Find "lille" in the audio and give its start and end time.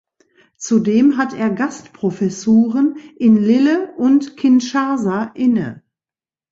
3.37-3.93